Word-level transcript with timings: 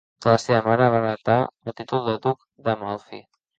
De 0.25 0.29
la 0.29 0.37
seva 0.43 0.61
mare 0.67 0.87
va 0.95 1.01
heretar 1.01 1.35
el 1.67 1.77
títol 1.83 2.03
de 2.09 2.19
duc 2.27 2.43
d'Amalfi. 2.69 3.25